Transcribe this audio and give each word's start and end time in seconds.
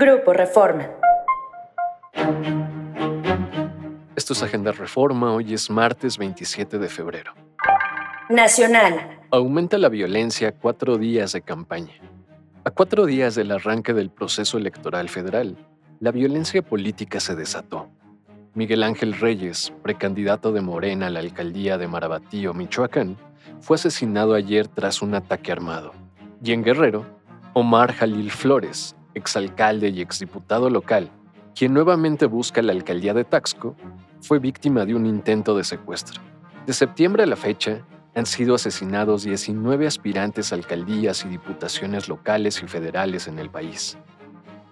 Grupo 0.00 0.32
Reforma. 0.32 0.88
Esto 4.14 4.32
es 4.32 4.42
Agenda 4.44 4.70
Reforma, 4.70 5.32
hoy 5.32 5.54
es 5.54 5.68
martes 5.70 6.18
27 6.18 6.78
de 6.78 6.88
febrero. 6.88 7.34
Nacional. 8.28 9.18
Aumenta 9.32 9.76
la 9.76 9.88
violencia 9.88 10.52
cuatro 10.52 10.98
días 10.98 11.32
de 11.32 11.42
campaña. 11.42 11.94
A 12.62 12.70
cuatro 12.70 13.06
días 13.06 13.34
del 13.34 13.50
arranque 13.50 13.92
del 13.92 14.10
proceso 14.10 14.56
electoral 14.56 15.08
federal, 15.08 15.56
la 15.98 16.12
violencia 16.12 16.62
política 16.62 17.18
se 17.18 17.34
desató. 17.34 17.88
Miguel 18.54 18.84
Ángel 18.84 19.14
Reyes, 19.14 19.72
precandidato 19.82 20.52
de 20.52 20.60
Morena 20.60 21.08
a 21.08 21.10
la 21.10 21.18
alcaldía 21.18 21.76
de 21.76 21.88
Marabatío, 21.88 22.54
Michoacán, 22.54 23.16
fue 23.58 23.74
asesinado 23.74 24.34
ayer 24.34 24.68
tras 24.68 25.02
un 25.02 25.16
ataque 25.16 25.50
armado. 25.50 25.92
Y 26.40 26.52
en 26.52 26.62
Guerrero, 26.62 27.04
Omar 27.52 27.92
Jalil 27.94 28.30
Flores, 28.30 28.94
exalcalde 29.14 29.88
y 29.88 30.00
exdiputado 30.00 30.70
local, 30.70 31.10
quien 31.54 31.74
nuevamente 31.74 32.26
busca 32.26 32.62
la 32.62 32.72
alcaldía 32.72 33.14
de 33.14 33.24
Taxco, 33.24 33.76
fue 34.20 34.38
víctima 34.38 34.84
de 34.84 34.94
un 34.94 35.06
intento 35.06 35.56
de 35.56 35.64
secuestro. 35.64 36.20
De 36.66 36.72
septiembre 36.72 37.22
a 37.22 37.26
la 37.26 37.36
fecha, 37.36 37.82
han 38.14 38.26
sido 38.26 38.54
asesinados 38.54 39.22
19 39.22 39.86
aspirantes 39.86 40.52
a 40.52 40.56
alcaldías 40.56 41.24
y 41.24 41.28
diputaciones 41.28 42.08
locales 42.08 42.62
y 42.62 42.66
federales 42.66 43.28
en 43.28 43.38
el 43.38 43.50
país. 43.50 43.96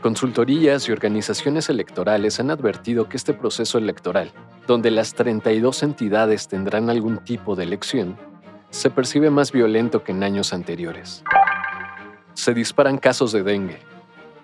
Consultorías 0.00 0.88
y 0.88 0.92
organizaciones 0.92 1.70
electorales 1.70 2.38
han 2.38 2.50
advertido 2.50 3.08
que 3.08 3.16
este 3.16 3.32
proceso 3.32 3.78
electoral, 3.78 4.32
donde 4.66 4.90
las 4.90 5.14
32 5.14 5.82
entidades 5.82 6.48
tendrán 6.48 6.90
algún 6.90 7.18
tipo 7.18 7.56
de 7.56 7.64
elección, 7.64 8.18
se 8.70 8.90
percibe 8.90 9.30
más 9.30 9.52
violento 9.52 10.02
que 10.04 10.12
en 10.12 10.22
años 10.22 10.52
anteriores. 10.52 11.22
Se 12.34 12.52
disparan 12.52 12.98
casos 12.98 13.32
de 13.32 13.42
dengue. 13.42 13.78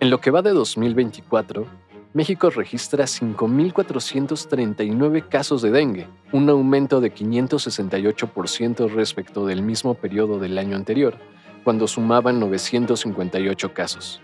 En 0.00 0.08
lo 0.08 0.18
que 0.18 0.30
va 0.30 0.40
de 0.40 0.52
2024, 0.52 1.66
México 2.14 2.48
registra 2.48 3.04
5.439 3.04 5.28
casos 5.28 5.60
de 5.60 5.70
dengue, 5.70 6.08
un 6.32 6.48
aumento 6.48 7.02
de 7.02 7.12
568% 7.12 8.90
respecto 8.94 9.44
del 9.44 9.60
mismo 9.60 9.92
periodo 9.92 10.38
del 10.38 10.56
año 10.56 10.74
anterior, 10.74 11.18
cuando 11.64 11.86
sumaban 11.86 12.40
958 12.40 13.74
casos. 13.74 14.22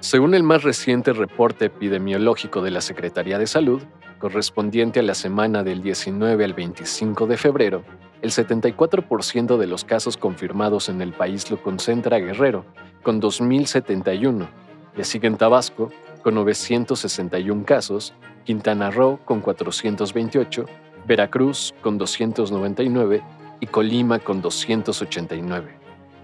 Según 0.00 0.34
el 0.34 0.42
más 0.42 0.64
reciente 0.64 1.12
reporte 1.12 1.66
epidemiológico 1.66 2.60
de 2.60 2.72
la 2.72 2.80
Secretaría 2.80 3.38
de 3.38 3.46
Salud, 3.46 3.80
correspondiente 4.18 4.98
a 4.98 5.04
la 5.04 5.14
semana 5.14 5.62
del 5.62 5.84
19 5.84 6.44
al 6.44 6.54
25 6.54 7.28
de 7.28 7.36
febrero, 7.36 7.84
el 8.22 8.30
74% 8.30 9.56
de 9.56 9.68
los 9.68 9.84
casos 9.84 10.16
confirmados 10.16 10.88
en 10.88 11.00
el 11.00 11.12
país 11.12 11.48
lo 11.48 11.62
concentra 11.62 12.18
Guerrero, 12.18 12.64
con 13.04 13.20
2.071, 13.20 14.48
le 14.96 15.04
siguen 15.04 15.36
Tabasco, 15.36 15.90
con 16.22 16.34
961 16.34 17.64
casos, 17.64 18.14
Quintana 18.44 18.90
Roo, 18.90 19.18
con 19.24 19.40
428, 19.40 20.66
Veracruz, 21.06 21.74
con 21.82 21.98
299 21.98 23.22
y 23.60 23.66
Colima, 23.66 24.18
con 24.18 24.40
289. 24.40 25.74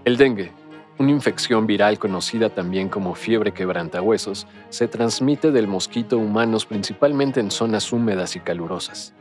El 0.05 0.17
dengue, 0.17 0.51
una 0.99 1.11
infección 1.11 1.65
viral 1.65 1.97
conocida 1.97 2.49
también 2.49 2.89
como 2.89 3.15
fiebre 3.15 3.53
quebrantahuesos 3.53 4.47
se 4.69 4.87
transmite 4.89 5.51
del 5.51 5.65
mosquito 5.65 6.17
humanos 6.17 6.65
principalmente 6.65 7.39
en 7.39 7.51
zonas 7.51 7.93
húmedas 7.93 8.35
y 8.35 8.41
calurosas. 8.41 9.13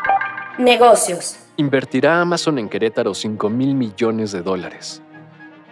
Negocios. 0.58 1.38
Invertirá 1.56 2.20
Amazon 2.20 2.58
en 2.58 2.68
Querétaro 2.68 3.14
5 3.14 3.48
mil 3.48 3.76
millones 3.76 4.32
de 4.32 4.42
dólares. 4.42 5.02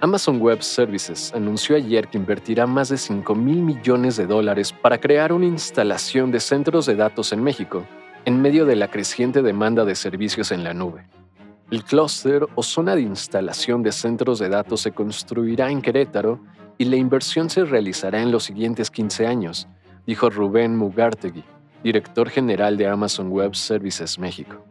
Amazon 0.02 0.38
Web 0.42 0.62
Services 0.62 1.32
anunció 1.34 1.74
ayer 1.74 2.08
que 2.08 2.18
invertirá 2.18 2.66
más 2.66 2.90
de 2.90 2.98
5 2.98 3.34
mil 3.34 3.62
millones 3.62 4.16
de 4.16 4.26
dólares 4.26 4.70
para 4.70 4.98
crear 4.98 5.32
una 5.32 5.46
instalación 5.46 6.30
de 6.30 6.38
centros 6.38 6.84
de 6.84 6.96
datos 6.96 7.32
en 7.32 7.42
México, 7.42 7.86
en 8.26 8.42
medio 8.42 8.66
de 8.66 8.76
la 8.76 8.88
creciente 8.88 9.40
demanda 9.40 9.86
de 9.86 9.94
servicios 9.94 10.52
en 10.52 10.64
la 10.64 10.74
nube. 10.74 11.08
El 11.70 11.82
clúster 11.82 12.46
o 12.54 12.62
zona 12.62 12.94
de 12.94 13.00
instalación 13.00 13.82
de 13.82 13.90
centros 13.90 14.38
de 14.38 14.50
datos 14.50 14.82
se 14.82 14.92
construirá 14.92 15.70
en 15.70 15.80
Querétaro 15.80 16.40
y 16.76 16.84
la 16.84 16.96
inversión 16.96 17.48
se 17.48 17.64
realizará 17.64 18.20
en 18.20 18.30
los 18.30 18.44
siguientes 18.44 18.90
15 18.90 19.26
años, 19.26 19.66
dijo 20.06 20.28
Rubén 20.28 20.76
Mugartegui, 20.76 21.42
director 21.82 22.28
general 22.28 22.76
de 22.76 22.86
Amazon 22.86 23.30
Web 23.30 23.54
Services 23.54 24.18
México. 24.18 24.62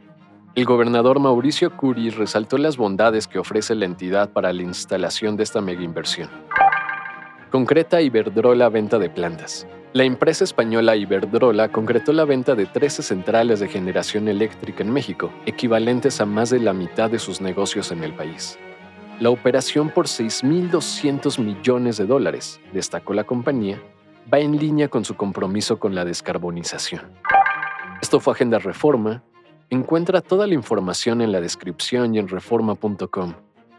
El 0.56 0.64
gobernador 0.64 1.20
Mauricio 1.20 1.76
Curi 1.76 2.12
resaltó 2.12 2.58
las 2.58 2.78
bondades 2.78 3.28
que 3.28 3.40
ofrece 3.40 3.76
la 3.76 3.84
entidad 3.84 4.30
para 4.30 4.54
la 4.54 4.62
instalación 4.62 5.36
de 5.36 5.44
esta 5.44 5.60
mega 5.60 5.84
inversión. 5.84 6.30
Concreta 7.52 8.00
Iberdrola 8.00 8.70
venta 8.70 8.98
de 8.98 9.10
plantas. 9.10 9.68
La 9.92 10.06
empresa 10.06 10.46
española 10.46 10.96
Iberdrola 10.96 11.74
concretó 11.74 12.14
la 12.14 12.24
venta 12.24 12.56
de 12.56 12.68
13 12.68 13.04
centrales 13.04 13.60
de 13.60 13.68
generación 13.68 14.30
eléctrica 14.30 14.82
en 14.82 14.94
México, 14.94 15.30
equivalentes 15.46 16.22
a 16.22 16.26
más 16.26 16.52
de 16.52 16.62
la 16.62 16.72
mitad 16.72 17.12
de 17.12 17.20
sus 17.20 17.42
negocios 17.42 17.92
en 17.92 18.06
el 18.06 18.14
país. 18.14 18.58
La 19.20 19.32
operación 19.32 19.90
por 19.90 20.06
6.200 20.06 21.38
millones 21.38 21.98
de 21.98 22.06
dólares, 22.06 22.62
destacó 22.72 23.14
la 23.14 23.26
compañía, 23.26 23.82
va 24.34 24.40
en 24.40 24.58
línea 24.58 24.88
con 24.88 25.04
su 25.04 25.16
compromiso 25.16 25.80
con 25.80 25.96
la 25.96 26.06
descarbonización. 26.06 27.02
Esto 28.02 28.22
fue 28.22 28.32
Agenda 28.32 28.60
Reforma. 28.60 29.22
Encuentra 29.70 30.22
toda 30.22 30.46
la 30.48 30.54
información 30.54 31.22
en 31.22 31.32
la 31.32 31.42
descripción 31.42 32.14
y 32.14 32.20
en 32.20 32.28
reforma.com. 32.28 33.34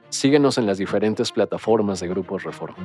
Síguenos 0.09 0.59
en 0.59 0.67
las 0.67 0.79
diferentes 0.79 1.31
plataformas 1.33 2.01
de 2.01 2.09
Grupo 2.09 2.39
Reforma. 2.39 2.77